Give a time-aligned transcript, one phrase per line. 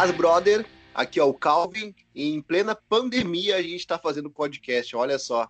[0.00, 0.64] Paz, brother.
[0.94, 1.94] Aqui é o Calvin.
[2.14, 4.96] Em plena pandemia a gente está fazendo podcast.
[4.96, 5.46] Olha só.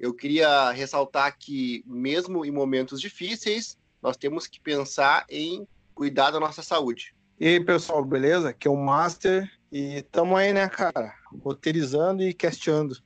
[0.00, 5.64] Eu queria ressaltar que, mesmo em momentos difíceis, nós temos que pensar em
[5.94, 7.14] cuidar da nossa saúde.
[7.38, 8.48] E aí, pessoal, beleza?
[8.48, 9.48] Aqui é o Master.
[9.70, 11.14] E tamo aí, né, cara?
[11.40, 12.96] Roteirizando e casteando.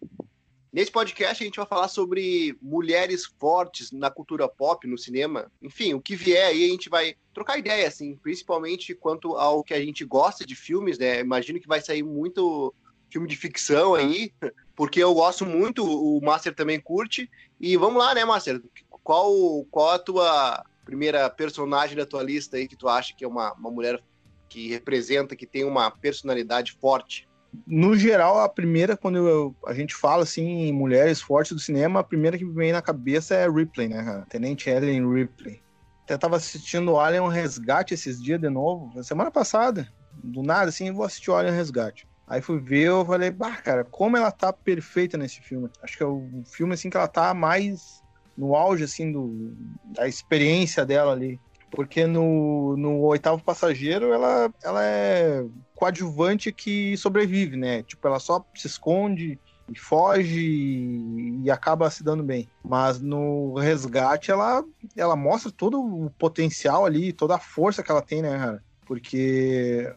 [0.79, 5.51] Nesse podcast a gente vai falar sobre mulheres fortes na cultura pop, no cinema.
[5.61, 9.75] Enfim, o que vier aí a gente vai trocar ideia, assim, principalmente quanto ao que
[9.75, 11.19] a gente gosta de filmes, né?
[11.19, 12.73] Imagino que vai sair muito
[13.11, 14.33] filme de ficção aí,
[14.77, 17.29] porque eu gosto muito, o Master também curte.
[17.61, 18.63] E vamos lá, né, Master?
[19.03, 23.29] Qual, qual a tua primeira personagem da tua lista aí que tu acha que é
[23.29, 24.01] uma, uma mulher
[24.49, 27.28] que representa, que tem uma personalidade forte?
[27.67, 32.01] No geral, a primeira, quando eu, a gente fala assim em mulheres fortes do cinema,
[32.01, 34.25] a primeira que me vem na cabeça é Ripley, né?
[34.29, 35.63] Tenente Ellen Ripley.
[36.05, 39.89] Até tava assistindo Alien Resgate esses dias de novo, semana passada.
[40.13, 42.09] Do nada, assim, vou assistir Alien Resgate.
[42.27, 45.71] Aí fui ver, eu falei, bah, cara, como ela tá perfeita nesse filme.
[45.83, 48.03] Acho que é o filme, assim, que ela tá mais
[48.37, 49.57] no auge, assim, do,
[49.95, 51.41] da experiência dela ali.
[51.71, 55.45] Porque no, no oitavo passageiro ela, ela é
[55.75, 57.83] coadjuvante que sobrevive, né?
[57.83, 59.39] Tipo, ela só se esconde
[59.71, 62.49] e foge e, acaba se dando bem.
[62.65, 64.65] Mas no resgate ela,
[64.97, 68.65] ela mostra todo o potencial ali, toda a força que ela tem, né, cara?
[68.87, 69.95] Porque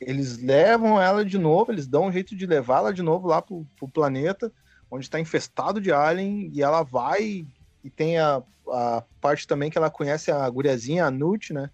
[0.00, 3.66] eles levam ela de novo, eles dão um jeito de levá-la de novo lá pro,
[3.76, 4.52] pro planeta,
[4.90, 7.46] onde está infestado de alien, e ela vai
[7.84, 11.70] e tem a, a parte também que ela conhece a guriazinha, a Nut, né?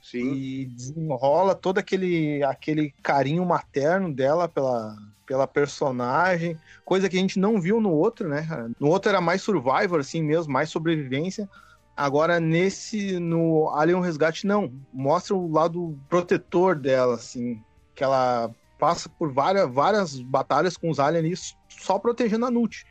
[0.00, 0.32] Sim.
[0.32, 7.38] E desenrola todo aquele, aquele carinho materno dela pela, pela personagem, coisa que a gente
[7.38, 8.46] não viu no outro, né?
[8.78, 11.48] No outro era mais survivor, assim mesmo, mais sobrevivência.
[11.96, 14.72] Agora, nesse, no Alien Resgate, não.
[14.92, 17.62] Mostra o lado protetor dela, assim.
[17.94, 22.86] Que ela passa por várias, várias batalhas com os aliens só protegendo a Nut.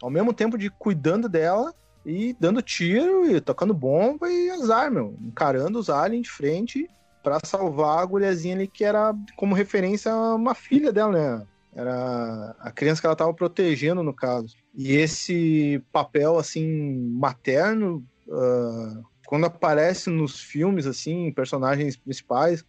[0.00, 1.74] Ao mesmo tempo de cuidando dela
[2.08, 5.14] e dando tiro e tocando bomba e azar, meu.
[5.20, 6.88] Encarando os aliens de frente
[7.22, 11.46] para salvar a guriazinha ali que era como referência uma filha dela, né?
[11.74, 14.56] Era a criança que ela tava protegendo, no caso.
[14.74, 22.64] E esse papel, assim, materno, uh, quando aparece nos filmes, assim, personagens principais,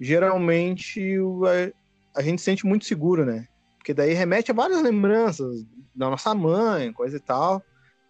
[0.00, 1.18] geralmente
[2.14, 3.46] a, a gente se sente muito seguro, né?
[3.76, 7.62] Porque daí remete a várias lembranças da nossa mãe, coisa e tal.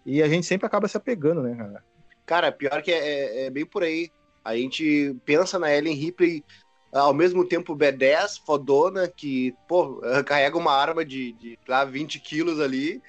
[0.04, 1.84] E a gente sempre acaba se apegando, né, cara?
[2.26, 4.10] Cara, pior que é, é, é bem por aí.
[4.44, 6.44] A gente pensa na Ellen Ripley
[6.92, 12.60] ao mesmo tempo B10, fodona, que, pô, carrega uma arma de, de lá, 20 quilos
[12.60, 13.02] ali,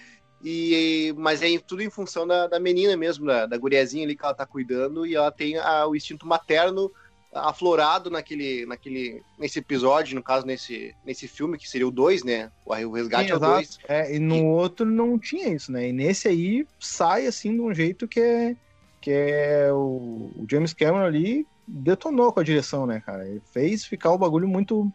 [0.43, 4.23] e, mas é tudo em função da, da menina mesmo, da, da guriazinha ali que
[4.23, 6.91] ela tá cuidando, e ela tem a, o instinto materno
[7.35, 12.51] aflorado naquele, naquele, nesse episódio, no caso, nesse, nesse filme, que seria o 2, né?
[12.65, 13.79] O Resgate Sim, é o 2.
[13.87, 14.43] É, e no e...
[14.43, 15.89] outro não tinha isso, né?
[15.89, 18.55] E nesse aí sai assim de um jeito que é,
[19.01, 23.27] que é o, o James Cameron ali detonou com a direção, né, cara?
[23.27, 24.91] Ele fez ficar o bagulho muito.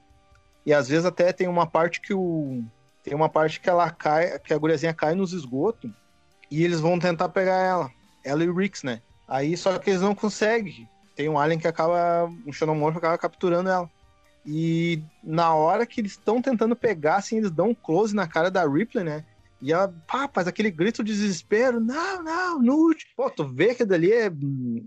[0.65, 2.62] E às vezes até tem uma parte que o.
[3.03, 5.91] Tem uma parte que ela cai, que a guriazinha cai nos esgotos
[6.51, 7.91] e eles vão tentar pegar ela.
[8.22, 9.01] Ela e o Rix, né?
[9.27, 13.69] Aí só que eles não conseguem tem um alien que acaba, um xenomorfo acaba capturando
[13.69, 13.91] ela.
[14.44, 18.50] E na hora que eles estão tentando pegar, assim, eles dão um close na cara
[18.50, 19.25] da Ripley, né?
[19.60, 23.06] E ela, pá, faz aquele grito de desespero, não, não, Nut.
[23.15, 24.32] Pô, tu vê que dali é,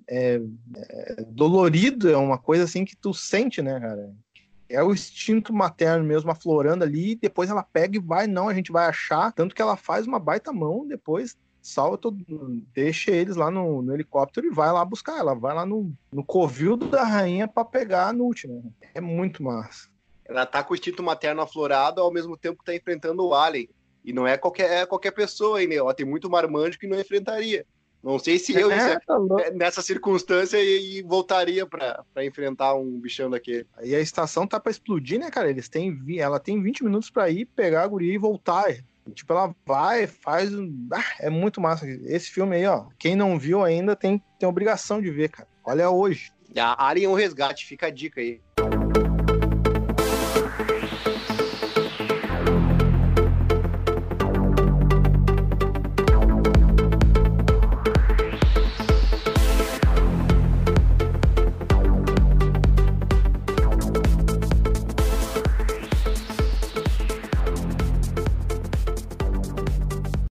[0.09, 0.41] é,
[0.75, 4.11] é, dolorido, é uma coisa assim que tu sente, né, cara?
[4.67, 8.72] É o instinto materno mesmo aflorando ali, depois ela pega e vai, não, a gente
[8.72, 9.31] vai achar.
[9.31, 12.18] Tanto que ela faz uma baita mão depois salva todo
[12.74, 15.18] deixa eles lá no, no, helicóptero e vai lá buscar.
[15.18, 18.62] Ela vai lá no, no covil da rainha para pegar a Nut, né?
[18.94, 19.90] É muito massa.
[20.25, 23.69] Ela tá com o instinto materno aflorado ao mesmo tempo que tá enfrentando o Alien.
[24.03, 25.75] E não é qualquer, é qualquer pessoa aí, né?
[25.75, 27.66] Ela tem muito marmanjo que não enfrentaria.
[28.03, 29.17] Não sei se eu, é, tá
[29.53, 33.66] nessa circunstância, e, voltaria para enfrentar um bichão daquele.
[33.82, 35.49] E a estação tá para explodir, né, cara?
[35.49, 38.76] Eles têm, ela tem 20 minutos para ir, pegar a guria e voltar.
[39.14, 40.50] Tipo, ela vai, faz.
[40.91, 41.85] Ah, é muito massa.
[41.88, 42.85] Esse filme aí, ó.
[42.97, 45.47] Quem não viu ainda tem, tem obrigação de ver, cara.
[45.64, 46.32] Olha hoje.
[46.58, 48.40] A Alien o Resgate, fica a dica aí.